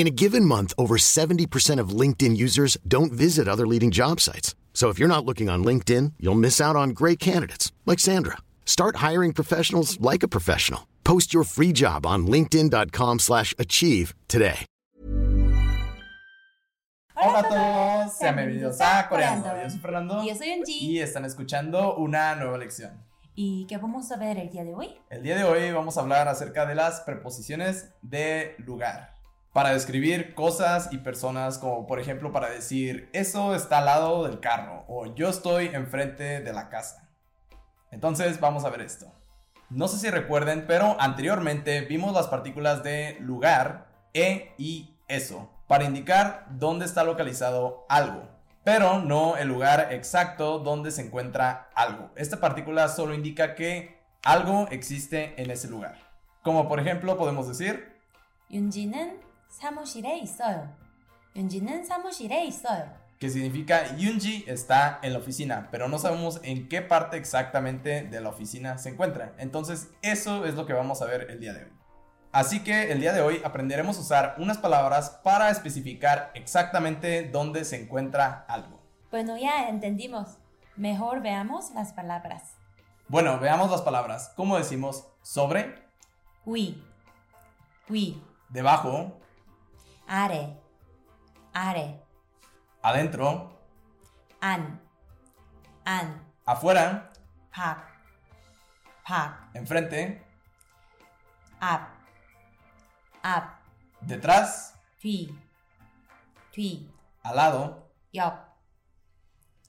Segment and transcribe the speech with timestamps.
[0.00, 4.54] In a given month, over 70% of LinkedIn users don't visit other leading job sites.
[4.72, 8.38] So if you're not looking on LinkedIn, you'll miss out on great candidates like Sandra.
[8.64, 10.86] Start hiring professionals like a professional.
[11.04, 14.64] Post your free job on linkedin.com/achieve slash achieve today.
[17.14, 19.48] Hola a todos, sean bienvenidos a Coreando.
[19.62, 20.78] Yo soy Fernando Y yo soy Unji.
[20.92, 22.92] y están escuchando una nueva lección.
[23.34, 24.94] ¿Y qué vamos a ver el día de hoy?
[25.10, 29.19] El día de hoy vamos a hablar acerca de las preposiciones de lugar.
[29.52, 34.40] para describir cosas y personas, como por ejemplo para decir, eso está al lado del
[34.40, 37.08] carro o yo estoy enfrente de la casa.
[37.90, 39.12] Entonces vamos a ver esto.
[39.70, 45.84] No sé si recuerden, pero anteriormente vimos las partículas de lugar, e y eso, para
[45.84, 48.28] indicar dónde está localizado algo,
[48.64, 52.10] pero no el lugar exacto donde se encuentra algo.
[52.16, 55.98] Esta partícula solo indica que algo existe en ese lugar.
[56.42, 57.96] Como por ejemplo podemos decir,
[59.49, 60.75] 사무실에 있어요.
[61.35, 63.05] 윤지는 사무실에 있어요.
[63.19, 68.21] que significa Yunji está en la oficina, pero no sabemos en qué parte exactamente de
[68.21, 69.33] la oficina se encuentra.
[69.37, 71.71] Entonces, eso es lo que vamos a ver el día de hoy.
[72.31, 77.63] Así que el día de hoy aprenderemos a usar unas palabras para especificar exactamente dónde
[77.63, 78.81] se encuentra algo.
[79.09, 80.37] Bueno, ya entendimos.
[80.75, 82.55] Mejor veamos las palabras.
[83.07, 84.33] Bueno, veamos las palabras.
[84.35, 85.87] ¿Cómo decimos sobre,
[86.45, 86.83] 위,
[87.87, 89.17] 위, debajo,
[90.09, 90.59] 아래,
[91.53, 92.01] 아래,
[92.81, 93.59] adentro,
[94.39, 94.79] 안,
[95.83, 97.09] 안, afuera,
[97.51, 97.87] 밖,
[99.03, 100.21] 밖, enfrente,
[101.59, 101.89] 앞,
[103.23, 103.59] 앞,
[104.01, 105.33] detrás, 뒤,
[106.51, 106.91] 뒤,
[107.23, 107.89] al lado.
[108.13, 108.33] 옆,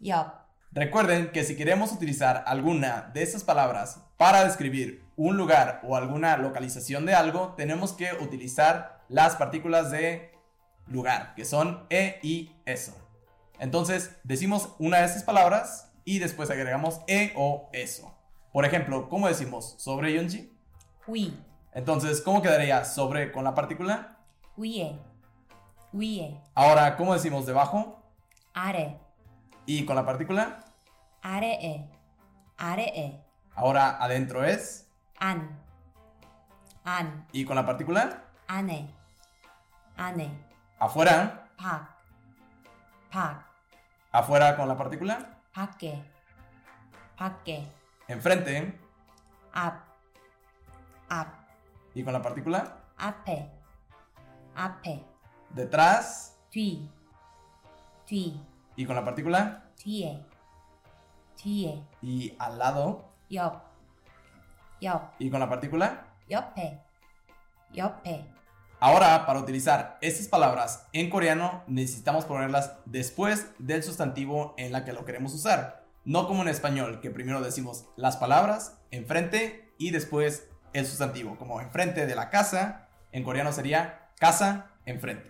[0.00, 0.46] 옆.
[0.72, 6.36] Recuerden que si queremos utilizar alguna de estas palabras para describir un lugar o alguna
[6.36, 10.29] localización de algo, tenemos que utilizar las partículas de
[10.87, 12.93] lugar, que son e y eso.
[13.59, 18.13] Entonces, decimos una de estas palabras y después agregamos e o eso.
[18.51, 20.51] Por ejemplo, ¿cómo decimos sobre Yonji?
[21.07, 21.39] Oui.
[21.73, 24.17] Entonces, ¿cómo quedaría sobre con la partícula?
[24.57, 24.99] Uye.
[25.93, 26.41] Uye.
[26.53, 28.01] Ahora, ¿cómo decimos debajo?
[28.53, 28.97] Are.
[29.65, 30.65] ¿Y con la partícula?
[31.21, 31.53] Are.
[31.53, 31.89] E.
[32.57, 32.83] Are.
[32.83, 33.21] E.
[33.55, 34.87] Ahora, adentro es?
[35.19, 35.61] An.
[36.83, 37.27] An.
[37.31, 38.23] ¿Y con la partícula?
[38.47, 38.89] Ane.
[39.97, 40.50] Ane.
[40.81, 41.45] Afuera.
[41.57, 41.83] Pak.
[43.11, 43.45] Pak.
[44.11, 45.37] Afuera con la partícula.
[45.53, 46.03] Paque.
[47.15, 47.71] Paque.
[48.07, 48.79] Enfrente.
[49.53, 49.75] Ap.
[51.07, 51.27] Ap.
[51.93, 52.77] ¿Y con la partícula?
[52.97, 53.51] Ape.
[54.55, 55.05] Ape.
[55.51, 56.39] Detrás.
[56.51, 56.89] Tui.
[58.07, 58.41] Tui.
[58.75, 59.63] ¿Y con la partícula?
[59.83, 60.25] Tuye.
[61.39, 61.83] Tuye.
[62.01, 63.05] ¿Y al lado?
[63.29, 63.61] Yop.
[64.81, 65.13] Yop.
[65.19, 66.07] ¿Y con la partícula?
[66.27, 66.81] Yope.
[67.71, 68.40] Yope.
[68.83, 74.91] Ahora, para utilizar estas palabras en coreano, necesitamos ponerlas después del sustantivo en la que
[74.91, 75.85] lo queremos usar.
[76.03, 81.37] No como en español, que primero decimos las palabras enfrente y después el sustantivo.
[81.37, 85.29] Como enfrente de la casa, en coreano sería casa enfrente.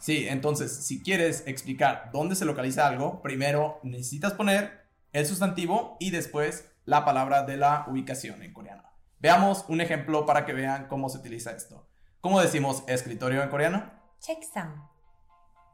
[0.00, 6.10] Sí, entonces, si quieres explicar dónde se localiza algo, primero necesitas poner el sustantivo y
[6.10, 8.82] después la palabra de la ubicación en coreano.
[9.20, 11.86] Veamos un ejemplo para que vean cómo se utiliza esto.
[12.21, 13.91] ¿Cómo decimos escritorio en coreano?
[14.19, 14.89] 책상,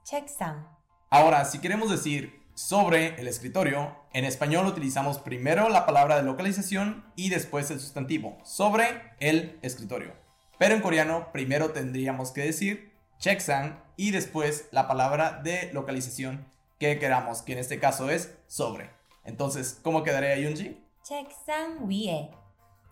[0.04, 0.68] 책상,
[1.10, 7.06] Ahora, si queremos decir sobre el escritorio, en español utilizamos primero la palabra de localización
[7.16, 10.14] y después el sustantivo, sobre el escritorio.
[10.58, 16.46] Pero en coreano, primero tendríamos que decir checksang y después la palabra de localización
[16.80, 18.90] que queramos, que en este caso es sobre.
[19.24, 20.78] Entonces, ¿cómo quedaría Yunji?
[21.04, 22.30] 책상 위에,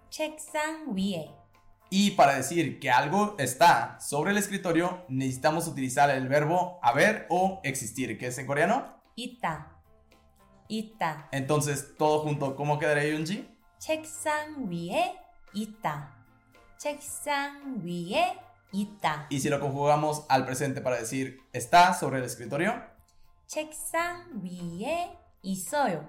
[0.10, 1.30] 책상 위에,
[1.94, 7.62] Y para decir que algo está sobre el escritorio, necesitamos utilizar el verbo haber o
[7.63, 9.00] existir, que es en coreano.
[9.16, 9.81] 있다,
[10.69, 13.50] 있다, Entonces, todo junto, ¿cómo quedaría Yunji?
[13.80, 15.16] 책상 위에
[15.54, 16.13] 있다,
[16.77, 18.38] 책상 위에
[18.71, 22.74] 있다, Y si lo conjugamos al presente para decir está sobre el escritorio,
[23.48, 26.07] 책상 위에 있어요,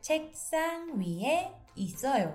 [0.00, 2.34] 책상 위에 있어요,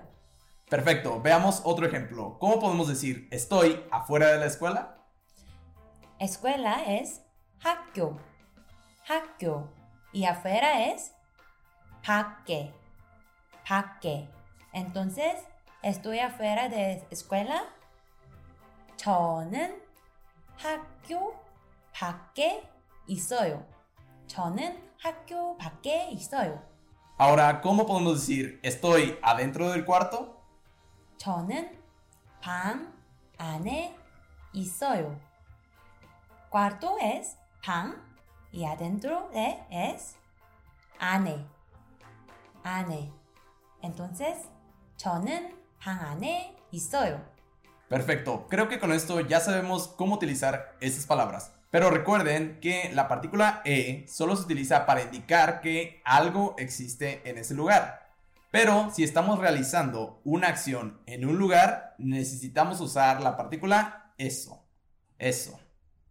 [0.70, 1.22] perfecto.
[1.22, 2.38] Veamos otro ejemplo.
[2.40, 4.98] ¿Cómo podemos decir estoy afuera de la escuela?
[6.22, 7.24] escuela es
[7.60, 8.18] 학교,
[9.08, 9.68] 학교.
[10.14, 11.14] Y afuera es
[12.04, 12.72] 밖에,
[13.66, 14.28] 밖에.
[14.74, 15.36] Entonces,
[15.82, 17.64] estoy afuera de escuela.
[18.98, 19.82] 저는
[20.58, 21.34] 학교
[21.92, 22.70] 밖에
[23.08, 23.66] 있어요.
[24.28, 26.62] 저는 학교 밖에 있어요.
[27.18, 30.35] Ahora, ¿cómo podemos decir estoy adentro del cuarto?
[31.18, 31.78] 저는
[32.42, 32.94] 방
[33.38, 33.96] 안에
[34.54, 35.20] 있어요.
[36.52, 37.96] Cuarto es 방
[38.52, 40.16] y adentro de es
[41.00, 41.46] 안에.
[42.64, 43.12] 안에.
[43.84, 44.50] Entonces,
[44.98, 47.24] 저는 방 안에 있어요.
[47.90, 51.52] Perfecto, creo que con esto ya sabemos cómo utilizar esas palabras.
[51.72, 57.38] Pero recuerden que la partícula e solo se utiliza para indicar que algo existe en
[57.38, 58.05] ese lugar.
[58.56, 64.66] Pero si estamos realizando una acción en un lugar, necesitamos usar la partícula eso.
[65.18, 65.60] Eso.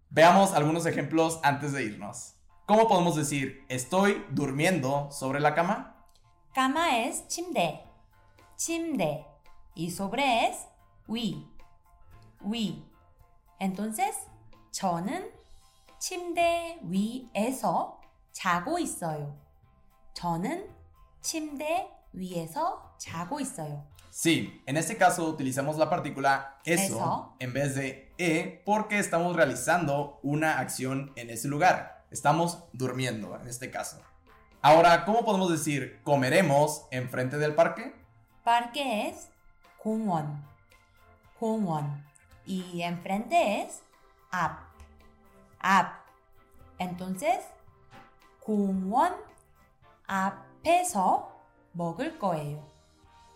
[0.09, 2.35] Veamos algunos ejemplos antes de irnos.
[2.67, 6.06] ¿Cómo podemos decir estoy durmiendo sobre la cama?
[6.55, 7.85] Cama es 침대.
[8.56, 9.27] 침대.
[9.75, 10.67] Y sobre es
[11.09, 11.47] 위.
[12.41, 12.85] 위.
[13.59, 14.17] Entonces,
[14.71, 15.31] 저는
[15.99, 18.00] 침대 위에서
[18.32, 19.37] 자고 있어요.
[20.15, 20.69] 저는
[21.21, 23.85] 침대 위에서 자고 있어요.
[24.11, 27.37] Sí, en este caso utilizamos la partícula eso, Eso.
[27.38, 32.05] en vez de e porque estamos realizando una acción en ese lugar.
[32.11, 34.00] Estamos durmiendo en este caso.
[34.62, 37.94] Ahora, ¿cómo podemos decir comeremos enfrente del parque?
[38.43, 39.29] Parque es
[39.79, 40.44] 공원.
[41.38, 42.05] 공원.
[42.44, 43.81] Y enfrente es
[44.32, 44.59] 앞.
[45.61, 46.00] 앞.
[46.79, 47.44] Entonces,
[48.41, 49.15] 공원
[50.06, 51.34] 앞에서
[51.75, 52.67] 먹을 거예요.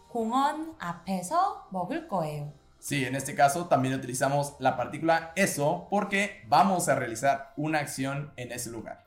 [0.09, 2.53] 공원 앞에서 먹을 거예요.
[2.79, 8.33] Sí, en este caso también utilizamos la partícula eso porque vamos a realizar una acción
[8.37, 9.03] en ese lugar.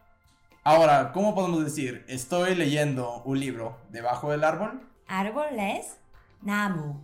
[0.63, 4.81] Ahora, ¿cómo podemos decir estoy leyendo un libro debajo del árbol?
[5.07, 5.97] árbol es
[6.41, 6.99] 나무.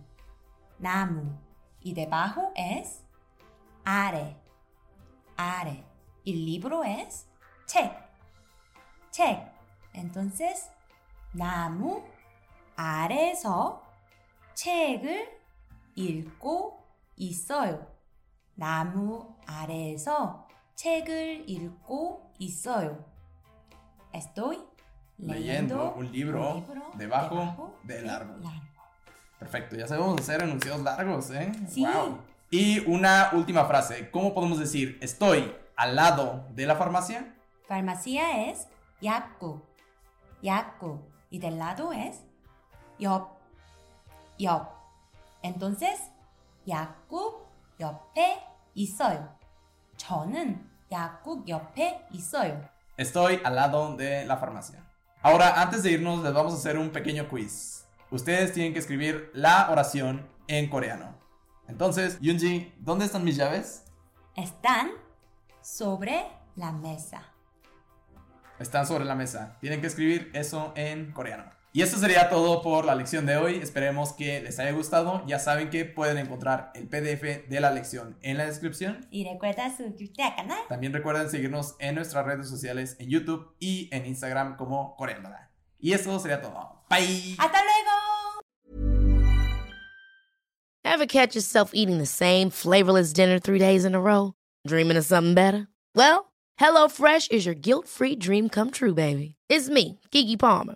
[0.78, 1.38] 나무.
[1.80, 3.04] Y debajo es
[3.84, 4.36] 아래.
[5.36, 5.84] 아래.
[6.24, 7.26] Y libro es
[7.66, 7.92] 책.
[9.10, 9.38] 책.
[9.92, 10.68] Entonces,
[11.32, 12.02] 나무
[12.78, 13.82] 아래서
[14.54, 15.40] 책을
[15.94, 16.84] 읽고
[17.16, 17.86] 있어요.
[18.54, 23.04] 나무 아래에서 책을 읽고 있어요.
[24.14, 24.74] Estoy
[25.18, 26.64] Leyendo un libro
[26.96, 28.42] debajo del árbol.
[29.38, 31.52] Perfecto, ya sabemos hacer enunciados largos, ¿eh?
[31.68, 31.84] Sí.
[31.84, 32.18] Wow.
[32.50, 37.34] Y una última frase, ¿cómo podemos decir estoy al lado de la farmacia?
[37.68, 38.68] Farmacia es
[39.00, 39.64] 약국.
[40.42, 41.00] 약국.
[41.30, 42.22] Y del lado es
[43.00, 43.30] 옆.
[44.40, 44.68] 옆.
[45.42, 46.10] Entonces,
[46.68, 47.46] 약국
[47.78, 49.36] 옆에 있어요.
[49.96, 52.68] 저는 약국 옆에 있어요.
[52.96, 54.80] Estoy al lado de la farmacia.
[55.22, 57.86] Ahora, antes de irnos, les vamos a hacer un pequeño quiz.
[58.10, 61.14] Ustedes tienen que escribir la oración en coreano.
[61.66, 63.84] Entonces, Yunji, ¿dónde están mis llaves?
[64.36, 64.90] Están
[65.62, 66.26] sobre
[66.56, 67.22] la mesa.
[68.58, 69.56] Están sobre la mesa.
[69.60, 71.50] Tienen que escribir eso en coreano.
[71.71, 73.57] Y esto sería todo por la lección de hoy.
[73.57, 75.23] Esperemos que les haya gustado.
[75.27, 79.07] Ya saben que pueden encontrar el PDF de la lección en la descripción.
[79.11, 80.57] Y recuerda suscribirte al canal.
[80.67, 85.51] También recuerden seguirnos en nuestras redes sociales en YouTube y en Instagram como Coreanada.
[85.77, 86.85] Y eso sería todo.
[86.89, 87.35] Bye.
[87.37, 88.41] ¡Hasta luego!
[90.83, 94.33] Ever catch yourself eating the same flavorless dinner three days in a row?
[94.65, 95.67] Dreaming of something better?
[95.95, 99.35] Well, HelloFresh is your guilt-free dream come true, baby.
[99.49, 100.75] It's me, Kiki Palmer.